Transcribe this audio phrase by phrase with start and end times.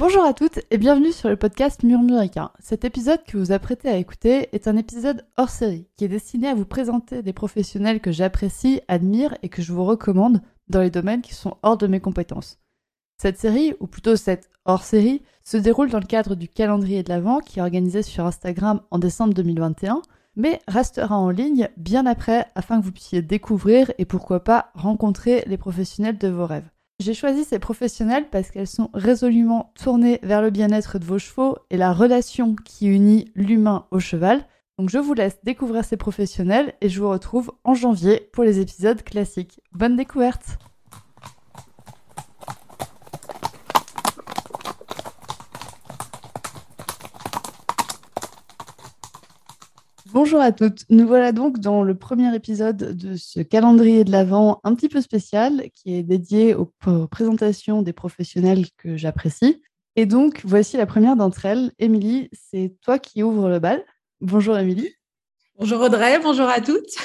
[0.00, 2.52] Bonjour à toutes et bienvenue sur le podcast Murmuricain.
[2.58, 6.48] Cet épisode que vous apprêtez à écouter est un épisode hors série qui est destiné
[6.48, 10.88] à vous présenter des professionnels que j'apprécie, admire et que je vous recommande dans les
[10.88, 12.58] domaines qui sont hors de mes compétences.
[13.18, 17.40] Cette série, ou plutôt cette hors-série, se déroule dans le cadre du calendrier de l'Avent
[17.40, 20.00] qui est organisé sur Instagram en décembre 2021,
[20.34, 25.44] mais restera en ligne bien après afin que vous puissiez découvrir et pourquoi pas rencontrer
[25.46, 26.70] les professionnels de vos rêves.
[27.00, 31.56] J'ai choisi ces professionnels parce qu'elles sont résolument tournées vers le bien-être de vos chevaux
[31.70, 34.44] et la relation qui unit l'humain au cheval.
[34.78, 38.60] Donc je vous laisse découvrir ces professionnels et je vous retrouve en janvier pour les
[38.60, 39.62] épisodes classiques.
[39.72, 40.58] Bonne découverte
[50.06, 50.84] Bonjour à toutes.
[50.88, 55.00] Nous voilà donc dans le premier épisode de ce calendrier de l'Avent un petit peu
[55.00, 56.72] spécial qui est dédié aux,
[57.10, 59.62] présentations des professionnels que j'apprécie.
[59.96, 61.72] Et donc, voici la première d'entre elles.
[61.78, 63.84] Émilie, c'est toi qui ouvres le bal.
[64.20, 64.90] Bonjour Émilie.
[65.58, 66.96] Bonjour Audrey, bonjour à toutes.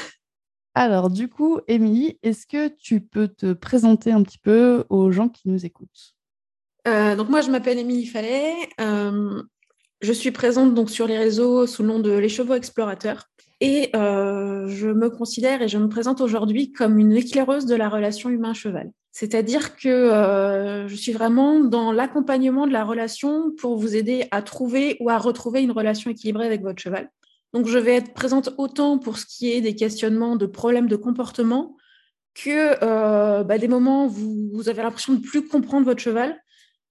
[0.73, 5.29] Alors, du coup, Émilie, est-ce que tu peux te présenter un petit peu aux gens
[5.29, 6.15] qui nous écoutent?
[6.87, 8.53] Euh, donc moi, je m'appelle Émilie Fallet.
[8.79, 9.41] Euh,
[10.05, 13.27] je suis présente donc sur les réseaux sous le nom de Les Chevaux Explorateurs.
[13.59, 17.89] Et euh, je me considère et je me présente aujourd'hui comme une éclaireuse de la
[17.89, 18.91] relation humain-cheval.
[19.11, 24.41] C'est-à-dire que euh, je suis vraiment dans l'accompagnement de la relation pour vous aider à
[24.41, 27.09] trouver ou à retrouver une relation équilibrée avec votre cheval.
[27.53, 30.97] Donc je vais être présente autant pour ce qui est des questionnements de problèmes de
[30.97, 31.77] comportement
[32.35, 36.37] que euh, bah, des moments où vous, avez l'impression de plus comprendre votre cheval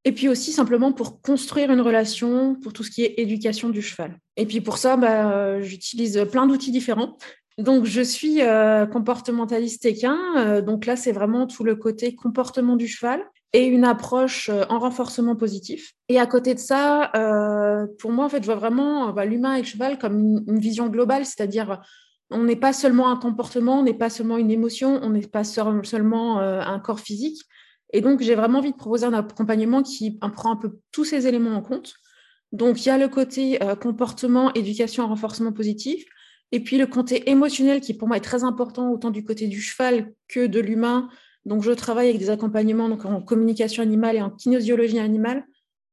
[0.04, 3.82] et puis aussi simplement pour construire une relation, pour tout ce qui est éducation du
[3.82, 4.18] cheval.
[4.36, 7.16] Et puis pour ça, bah, j'utilise plein d'outils différents.
[7.58, 10.18] Donc je suis euh, comportementaliste équin.
[10.36, 14.64] Euh, donc là, c'est vraiment tout le côté comportement du cheval et une approche euh,
[14.68, 15.92] en renforcement positif.
[16.08, 17.12] Et à côté de ça,
[17.98, 20.88] pour moi, en fait, je vois vraiment bah, l'humain et le cheval comme une vision
[20.88, 21.80] globale, c'est-à-dire
[22.30, 25.44] on n'est pas seulement un comportement, on n'est pas seulement une émotion, on n'est pas
[25.44, 27.40] seulement un corps physique,
[27.94, 31.28] et donc, j'ai vraiment envie de proposer un accompagnement qui prend un peu tous ces
[31.28, 31.94] éléments en compte.
[32.50, 36.04] Donc, il y a le côté euh, comportement, éducation, renforcement positif.
[36.50, 39.60] Et puis, le côté émotionnel qui, pour moi, est très important, autant du côté du
[39.60, 41.08] cheval que de l'humain.
[41.44, 45.44] Donc, je travaille avec des accompagnements donc, en communication animale et en kinésiologie animale,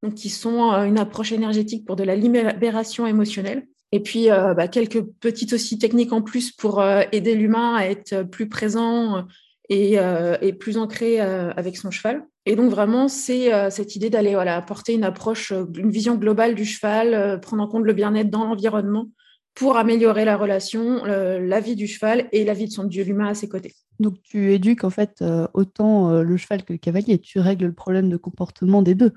[0.01, 3.67] donc, qui sont euh, une approche énergétique pour de la libération émotionnelle.
[3.91, 8.23] Et puis, euh, bah, quelques petites aussi techniques en plus pour aider l'humain à être
[8.23, 9.27] plus présent
[9.71, 12.27] et, euh, plus ancré euh, avec son cheval.
[12.45, 16.55] Et donc vraiment, c'est euh, cette idée d'aller voilà, apporter une approche, une vision globale
[16.55, 19.07] du cheval, prendre en compte le bien-être dans l'environnement
[19.55, 23.27] pour améliorer la relation, la vie du cheval et la vie de son dieu humain
[23.27, 23.73] à ses côtés.
[23.99, 25.21] Donc tu éduques en fait
[25.53, 29.11] autant le cheval que le cavalier, tu règles le problème de comportement des deux.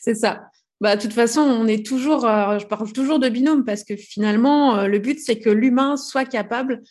[0.00, 0.50] C'est ça.
[0.80, 4.88] Bah, de toute façon, on est toujours, je parle toujours de binôme parce que finalement,
[4.88, 6.82] le but, c'est que l'humain soit capable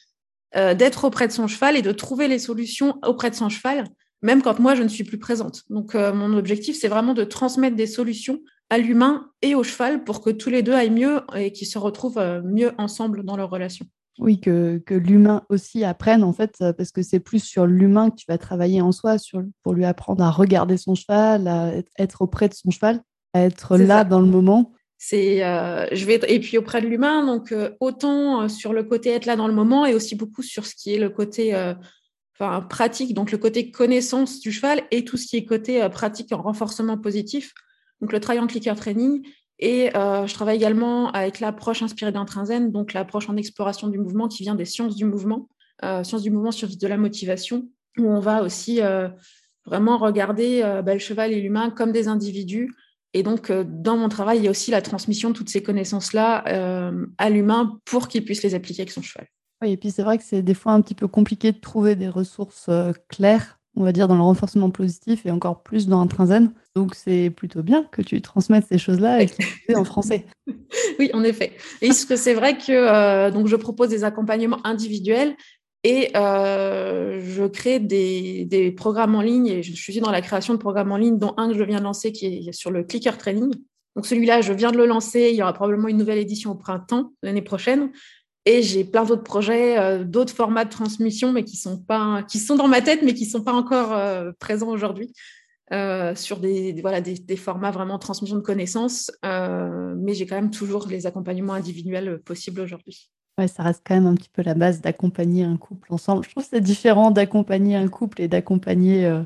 [0.57, 3.85] euh, d'être auprès de son cheval et de trouver les solutions auprès de son cheval,
[4.23, 5.63] même quand moi je ne suis plus présente.
[5.69, 10.03] Donc euh, mon objectif, c'est vraiment de transmettre des solutions à l'humain et au cheval
[10.03, 13.37] pour que tous les deux aillent mieux et qu'ils se retrouvent euh, mieux ensemble dans
[13.37, 13.85] leur relation.
[14.17, 18.15] Oui, que, que l'humain aussi apprenne, en fait, parce que c'est plus sur l'humain que
[18.15, 22.23] tu vas travailler en soi, sur, pour lui apprendre à regarder son cheval, à être
[22.23, 23.03] auprès de son cheval,
[23.33, 24.73] à être là dans le moment.
[24.99, 28.83] C'est, euh, je vais et puis auprès de l'humain, donc euh, autant euh, sur le
[28.83, 31.55] côté être là dans le moment et aussi beaucoup sur ce qui est le côté
[32.69, 36.41] pratique, donc le côté connaissance du cheval et tout ce qui est côté pratique en
[36.41, 37.53] renforcement positif,
[38.01, 39.25] donc le triangle clicker training.
[39.59, 44.43] Et je travaille également avec l'approche inspirée d'Intrinsen, donc l'approche en exploration du mouvement qui
[44.43, 45.49] vient des sciences du mouvement,
[45.81, 48.81] sciences du mouvement, sciences de la motivation, où on va aussi
[49.65, 52.71] vraiment regarder bah, le cheval et l'humain comme des individus
[53.17, 55.63] et donc, euh, dans mon travail, il y a aussi la transmission de toutes ces
[55.63, 59.27] connaissances-là euh, à l'humain pour qu'il puisse les appliquer avec son cheval.
[59.63, 61.95] Oui, et puis c'est vrai que c'est des fois un petit peu compliqué de trouver
[61.95, 65.99] des ressources euh, claires, on va dire, dans le renforcement positif et encore plus dans
[65.99, 66.53] un Trinzen.
[66.75, 70.27] Donc, c'est plutôt bien que tu transmettes ces choses-là et que en français.
[70.99, 71.53] oui, en effet.
[71.81, 75.35] Et c'est vrai que donc je propose des accompagnements individuels
[75.89, 80.59] et euh, je crée des, programmes en ligne et je suis dans la création de
[80.59, 83.17] programmes en ligne, dont un que je viens de lancer qui est sur le clicker
[83.17, 83.53] training.
[83.95, 85.29] Donc celui-là, je viens de le lancer.
[85.31, 87.91] Il y aura probablement une nouvelle édition au printemps l'année prochaine.
[88.43, 92.39] Et j'ai plein d'autres projets, euh, d'autres formats de transmission, mais qui sont pas, qui
[92.39, 95.13] sont dans ma tête, mais qui sont pas encore euh, présents aujourd'hui.
[95.71, 100.87] sur des, voilà, des, des, formats vraiment transmission de connaissances, mais j'ai quand même toujours
[100.89, 103.09] les accompagnements individuels possibles aujourd'hui.
[103.37, 106.23] Ouais, ça reste quand même un petit peu la base d'accompagner un couple ensemble.
[106.23, 109.23] Je trouve que c'est différent d'accompagner un couple et d'accompagner euh,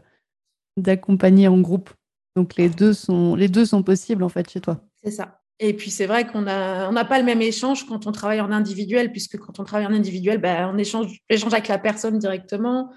[1.47, 1.89] en groupe.
[2.35, 3.49] Donc les deux sont, les
[3.85, 4.81] possibles en fait chez toi.
[5.03, 5.41] C'est ça.
[5.59, 8.51] Et puis c'est vrai qu'on n'a on pas le même échange quand on travaille en
[8.51, 12.91] individuel, puisque quand on travaille en individuel, ben, on échange, avec la personne directement.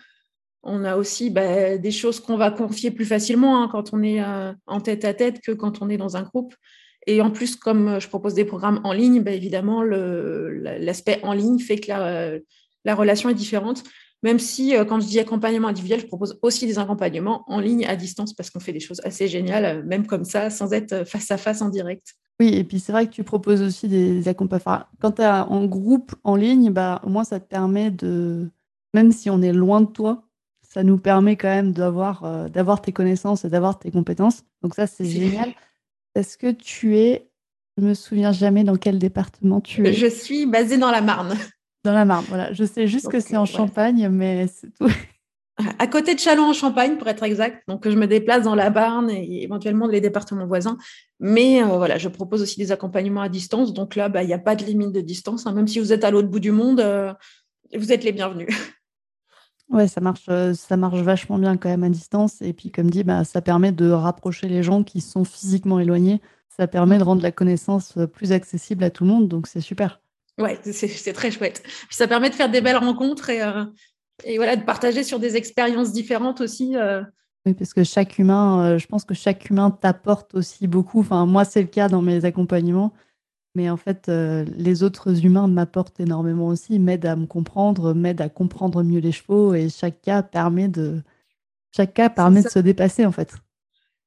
[0.63, 4.23] On a aussi ben, des choses qu'on va confier plus facilement hein, quand on est
[4.23, 6.55] euh, en tête à tête que quand on est dans un groupe.
[7.07, 11.59] Et en plus, comme je propose des programmes en ligne, ben, évidemment, l'aspect en ligne
[11.59, 12.39] fait que la,
[12.85, 13.85] la relation est différente.
[14.23, 17.85] Même si, euh, quand je dis accompagnement individuel, je propose aussi des accompagnements en ligne
[17.85, 21.07] à distance parce qu'on fait des choses assez géniales, euh, même comme ça, sans être
[21.07, 22.15] face à face en direct.
[22.41, 24.85] Oui, et puis c'est vrai que tu proposes aussi des accompagnements.
[24.99, 28.51] quand tu es en groupe en ligne, bah, au moins ça te permet de,
[28.95, 30.25] même si on est loin de toi,
[30.63, 34.43] ça nous permet quand même d'avoir euh, d'avoir tes connaissances et d'avoir tes compétences.
[34.63, 35.53] Donc ça, c'est génial.
[36.15, 37.29] Est-ce que tu es,
[37.77, 39.93] je me souviens jamais dans quel département tu es.
[39.93, 41.37] Je suis basée dans la Marne.
[41.85, 42.53] Dans la Marne, voilà.
[42.53, 44.89] Je sais juste que c'est en Champagne, mais c'est tout.
[45.79, 47.63] À côté de Chalon en Champagne, pour être exact.
[47.69, 50.77] Donc, je me déplace dans la Marne et éventuellement les départements voisins.
[51.21, 53.73] Mais euh, voilà, je propose aussi des accompagnements à distance.
[53.73, 55.47] Donc là, bah, il n'y a pas de limite de distance.
[55.47, 55.53] Hein.
[55.53, 57.13] Même si vous êtes à l'autre bout du monde, euh,
[57.73, 58.49] vous êtes les bienvenus.
[59.71, 62.43] Ouais, ça marche, euh, ça marche vachement bien quand même à distance.
[62.43, 66.21] Et puis, comme dit, bah, ça permet de rapprocher les gens qui sont physiquement éloignés.
[66.49, 69.29] Ça permet de rendre la connaissance plus accessible à tout le monde.
[69.29, 70.01] Donc, c'est super.
[70.39, 71.63] Ouais, c'est très chouette.
[71.65, 73.65] Puis ça permet de faire des belles rencontres et, euh,
[74.25, 76.77] et voilà, de partager sur des expériences différentes aussi.
[76.77, 77.03] Euh.
[77.47, 81.01] Oui, parce que chaque humain, euh, je pense que chaque humain t'apporte aussi beaucoup.
[81.01, 82.93] Enfin, moi, c'est le cas dans mes accompagnements.
[83.55, 88.29] Mais en fait, les autres humains m'apportent énormément aussi, m'aident à me comprendre, m'aident à
[88.29, 89.55] comprendre mieux les chevaux.
[89.55, 91.03] Et chaque cas permet de,
[91.75, 93.35] chaque cas permet de se dépasser, en fait.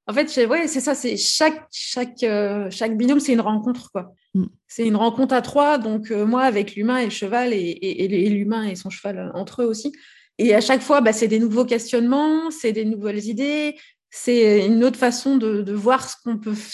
[0.06, 2.26] En fait, ouais, c'est ça, c'est chaque, chaque,
[2.70, 4.14] chaque binôme, c'est une rencontre, quoi.
[4.38, 4.46] Mm.
[4.68, 8.64] C'est une rencontre à trois, donc euh, moi avec l'humain et le cheval et, l'humain
[8.64, 9.92] et son cheval euh, entre eux aussi.
[10.38, 13.76] Et à chaque fois, bah, c'est des nouveaux questionnements, c'est des nouvelles idées,
[14.10, 16.16] c'est une autre façon de, voir ce,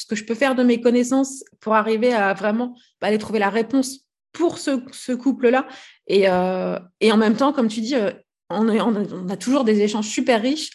[0.07, 3.49] que je peux faire de mes connaissances pour arriver à vraiment bah, aller trouver la
[3.49, 4.01] réponse
[4.31, 5.67] pour ce, couple-là.
[6.11, 7.95] Euh, et, en même temps, comme tu dis,
[8.49, 10.71] on, on, a toujours des échanges super riches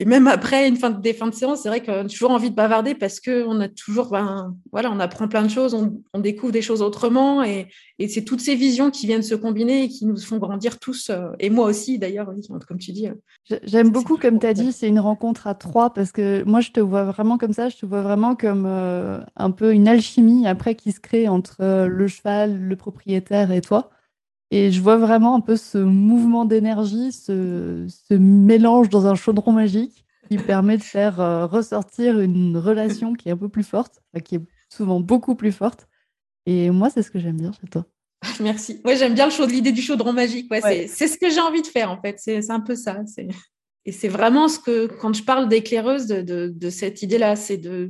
[0.00, 2.30] et même après une fin de, des fins de séance, c'est vrai qu'on a toujours
[2.30, 6.20] envie de bavarder parce qu'on a toujours, ben, voilà, on apprend plein de choses, on,
[6.20, 7.66] découvre des choses autrement et,
[8.08, 11.30] c'est toutes ces visions qui viennent se combiner et qui nous font grandir tous, euh,
[11.40, 12.32] et moi aussi d'ailleurs,
[12.68, 13.08] comme tu dis.
[13.08, 16.60] Euh, j'aime beaucoup, comme tu as dit, c'est une rencontre à trois parce que moi
[16.60, 19.88] je te vois vraiment comme ça, je te vois vraiment comme euh, un peu une
[19.88, 23.90] alchimie après qui se crée entre le cheval, le propriétaire et toi.
[24.50, 30.04] Et je vois vraiment un peu ce mouvement d'énergie, ce, mélange dans un chaudron magique
[30.28, 34.36] qui permet de faire euh, ressortir une relation qui est un peu plus forte, qui
[34.36, 35.86] est souvent beaucoup plus forte.
[36.46, 37.84] Et moi, c'est ce que j'aime bien chez toi.
[38.40, 38.80] Merci.
[38.84, 40.50] Ouais, j'aime bien l'idée du chaudron magique.
[40.50, 42.16] Ouais, C'est ce que j'ai envie de faire, en fait.
[42.18, 43.00] C'est un peu ça.
[43.84, 47.88] Et c'est vraiment ce que, quand je parle d'éclaireuse, de, de, cette idée-là, c'est de,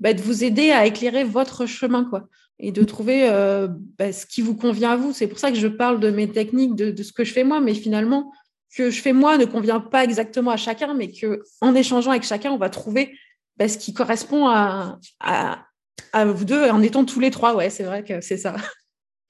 [0.00, 2.04] bah, de vous aider à éclairer votre chemin.
[2.04, 2.28] quoi
[2.60, 3.68] et de trouver euh,
[3.98, 5.12] bah, ce qui vous convient à vous.
[5.12, 7.60] C'est pour ça que je parle de mes techniques, de, ce que je fais moi,
[7.60, 8.32] mais finalement,
[8.76, 12.24] que je fais moi ne convient pas exactement à chacun, mais que en échangeant avec
[12.24, 13.16] chacun, on va trouver
[13.56, 17.54] bah, ce qui correspond à, à, vous deux, en étant tous les trois.
[17.54, 18.56] Ouais, c'est vrai que c'est ça.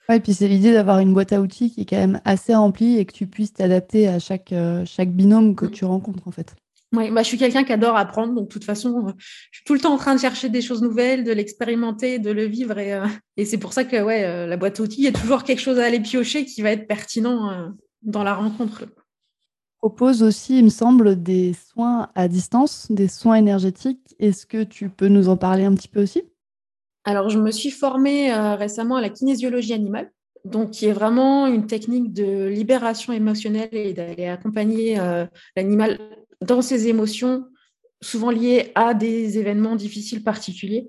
[0.09, 2.55] Ouais, et puis c'est l'idée d'avoir une boîte à outils qui est quand même assez
[2.55, 6.31] remplie et que tu puisses t'adapter à chaque, euh, chaque binôme que tu rencontres en
[6.31, 6.57] fait.
[6.97, 9.13] Oui, bah, je suis quelqu'un qui adore apprendre, donc de toute façon,
[9.51, 12.31] je suis tout le temps en train de chercher des choses nouvelles, de l'expérimenter, de
[12.31, 13.07] le vivre, et, euh,
[13.45, 15.61] c'est pour ça que ouais, euh, la boîte à outils, il y a toujours quelque
[15.61, 17.69] chose à aller piocher qui va être pertinent euh,
[18.01, 18.87] dans la rencontre.
[19.81, 24.17] Propose aussi, il me semble, des soins à distance, des soins énergétiques.
[24.19, 26.23] Est-ce que tu peux nous en parler un petit peu aussi?
[27.05, 30.11] Alors, je me suis formée récemment à la kinésiologie animale
[30.45, 34.99] donc qui est vraiment une technique de libération émotionnelle et d'aller accompagner
[35.57, 35.99] l'animal
[36.45, 37.47] dans ses émotions,
[38.01, 40.89] souvent liées à des événements difficiles particuliers.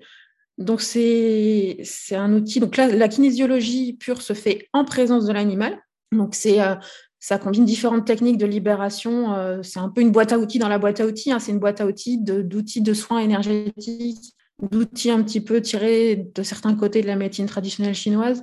[0.58, 2.60] Donc, c'est un outil.
[2.60, 5.79] Donc, là, la kinésiologie pure se fait en présence de l'animal.
[6.12, 6.62] Donc, c'est.
[6.62, 6.75] Euh,
[7.20, 9.34] ça combine différentes techniques de libération.
[9.36, 11.32] Euh, c'est un peu une boîte à outils dans la boîte à outils.
[11.32, 11.39] Hein.
[11.39, 16.44] C'est une boîte à outils d'outils de, soins énergétiques, d'outils un petit peu tirés de
[16.44, 18.41] certains côtés de la médecine traditionnelle chinoise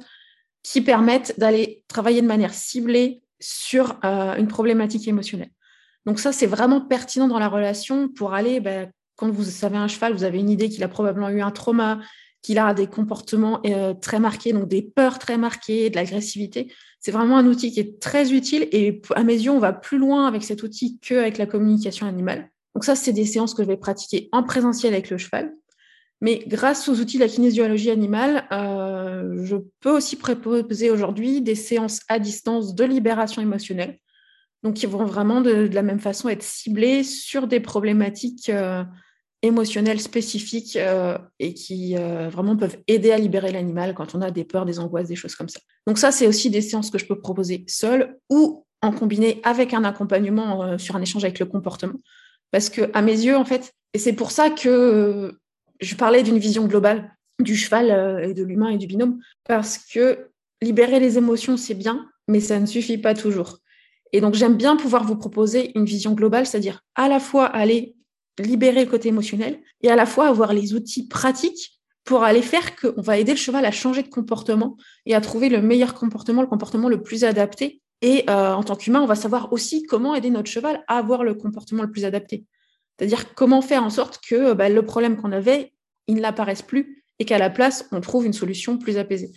[0.63, 5.51] qui permettent d'aller travailler de manière ciblée sur euh, une problématique émotionnelle.
[6.07, 9.89] Donc ça, c'est vraiment pertinent dans la relation pour aller, ben, quand vous avez un
[9.89, 12.01] cheval, vous avez une idée qu'il a probablement eu un trauma,
[12.43, 16.73] qu'il a des comportements euh, très marqués, donc des peurs très marquées, de l'agressivité.
[17.01, 19.99] C'est vraiment un outil qui est très utile et à mes yeux, on va plus
[19.99, 22.51] loin avec cet outil qu'avec la communication animale.
[22.75, 25.53] Donc ça, c'est des séances que je vais pratiquer en présentiel avec le cheval.
[26.21, 31.55] Mais grâce aux outils de la kinésiologie animale, euh, je peux aussi proposer aujourd'hui des
[31.55, 33.99] séances à distance de libération émotionnelle
[34.67, 38.83] donc, ils vont vraiment de, la même façon être ciblés sur des problématiques euh,
[39.43, 44.33] émotionnels spécifiques euh, et qui euh, vraiment peuvent aider à libérer l'animal quand on a
[44.33, 45.61] des peurs, des angoisses, des choses comme ça.
[45.87, 49.73] Donc ça, c'est aussi des séances que je peux proposer seule ou en combiner avec
[49.73, 52.01] un accompagnement sur un échange avec le comportement.
[52.51, 55.39] Parce que à mes yeux, en fait, et c'est pour ça que
[55.79, 60.27] je parlais d'une vision globale du cheval et de l'humain et du binôme, parce que
[60.61, 63.61] libérer les émotions, c'est bien, mais ça ne suffit pas toujours.
[64.13, 67.97] Et donc, j'aime bien pouvoir vous proposer une vision globale, c'est-à-dire à la fois aller
[68.39, 72.77] libérer le côté émotionnel et à la fois avoir les outils pratiques pour aller faire
[72.77, 76.41] qu'on va aider le cheval à changer de comportement et à trouver le meilleur comportement,
[76.41, 77.83] le comportement le plus adapté.
[78.03, 81.25] Et euh, en tant qu'humain, on va savoir aussi comment aider notre cheval à avoir
[81.25, 82.45] le comportement le plus adapté.
[82.97, 85.73] C'est-à-dire comment faire en sorte que bah, le problème qu'on avait,
[86.07, 89.33] il n'apparaisse plus et qu'à la place, on trouve une solution plus apaisée.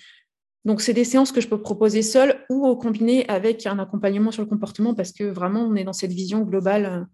[0.70, 4.44] Donc, c'est des séances que je peux proposer seule ou combiner avec un accompagnement sur
[4.44, 7.08] le comportement parce que vraiment, on est dans cette vision globale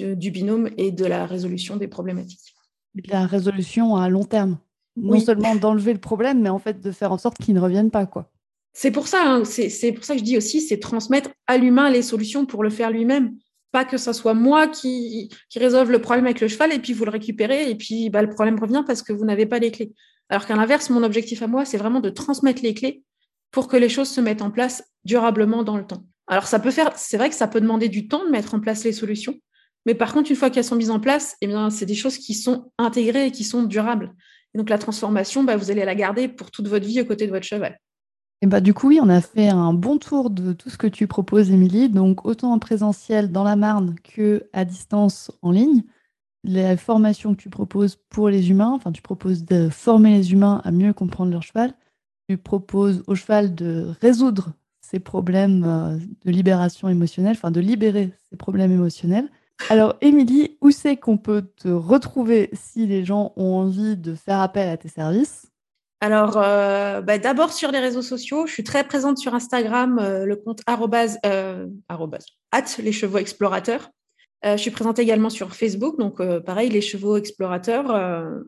[0.00, 2.54] euh, du binôme et de la résolution des problématiques.
[3.10, 4.56] La résolution à long terme.
[4.96, 7.90] Non seulement d'enlever le problème, mais en fait de faire en sorte qu'il ne revienne
[7.90, 8.06] pas.
[8.06, 8.30] quoi.
[8.72, 11.90] C'est pour ça, hein, c'est pour ça que je dis aussi, c'est transmettre à l'humain
[11.90, 13.36] les solutions pour le faire lui-même.
[13.70, 16.94] Pas que ce soit moi qui, qui résolve le problème avec le cheval et puis
[16.94, 19.70] vous le récupérez et puis bah, le problème revient parce que vous n'avez pas les
[19.72, 19.92] clés.
[20.28, 23.02] Alors qu'à l'inverse, mon objectif à moi, c'est vraiment de transmettre les clés
[23.50, 26.04] pour que les choses se mettent en place durablement dans le temps.
[26.26, 28.60] Alors ça peut faire, c'est vrai que ça peut demander du temps de mettre en
[28.60, 29.34] place les solutions,
[29.86, 32.18] mais par contre, une fois qu'elles sont mises en place, eh bien, c'est des choses
[32.18, 34.14] qui sont intégrées et qui sont durables.
[34.54, 37.26] Et donc la transformation, bah, vous allez la garder pour toute votre vie aux côtés
[37.26, 37.78] de votre cheval.
[38.40, 40.86] Et bah, du coup, oui, on a fait un bon tour de tout ce que
[40.86, 41.88] tu proposes, Émilie.
[41.88, 45.82] Donc, autant en présentiel dans la Marne que à distance en ligne
[46.44, 50.60] les formations que tu proposes pour les humains, enfin tu proposes de former les humains
[50.64, 51.72] à mieux comprendre leur cheval,
[52.28, 58.12] tu proposes au cheval de résoudre ses problèmes euh, de libération émotionnelle, enfin de libérer
[58.30, 59.28] ses problèmes émotionnels.
[59.70, 64.40] Alors Émilie, où c'est qu'on peut te retrouver si les gens ont envie de faire
[64.40, 65.46] appel à tes services?
[66.00, 70.26] Alors, euh, bah, d'abord sur les réseaux sociaux, je suis très présente sur Instagram, euh,
[70.26, 73.90] le compte arrobase, at les chevaux explorateurs.
[74.44, 77.90] Euh, je suis présente également sur Facebook, donc euh, pareil, les chevaux explorateurs.
[77.90, 78.40] Euh.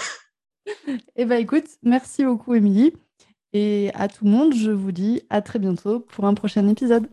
[1.16, 2.94] eh bien, écoute, merci beaucoup, Émilie.
[3.54, 7.08] Et à tout le monde, je vous dis à très bientôt pour un prochain épisode.